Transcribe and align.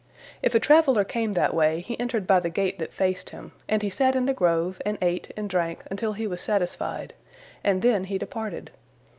If 0.41 0.55
a 0.55 0.59
traveller 0.59 1.03
came 1.03 1.33
that 1.33 1.53
way, 1.53 1.79
he 1.81 1.99
entered 1.99 2.25
by 2.25 2.39
the 2.39 2.49
gate 2.49 2.79
that 2.79 2.91
faced 2.91 3.29
him, 3.29 3.51
and 3.69 3.83
he 3.83 3.91
sat 3.91 4.15
in 4.15 4.25
the 4.25 4.33
grove, 4.33 4.81
and 4.83 4.97
ate, 4.99 5.31
and 5.37 5.47
drank, 5.47 5.83
until 5.91 6.13
he 6.13 6.25
was 6.25 6.41
satisfied, 6.41 7.13
and 7.63 7.83
then 7.83 8.05
he 8.05 8.17
departed. 8.17 8.71